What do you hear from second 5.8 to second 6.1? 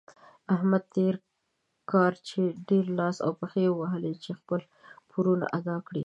کړي.